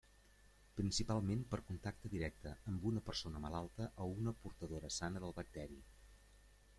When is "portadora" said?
4.47-4.91